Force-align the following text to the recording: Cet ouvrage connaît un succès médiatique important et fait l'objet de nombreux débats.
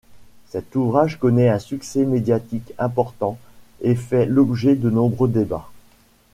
Cet 0.47 0.75
ouvrage 0.75 1.19
connaît 1.19 1.49
un 1.49 1.59
succès 1.59 2.05
médiatique 2.05 2.73
important 2.79 3.37
et 3.81 3.93
fait 3.93 4.25
l'objet 4.25 4.75
de 4.75 4.89
nombreux 4.89 5.29
débats. 5.29 5.69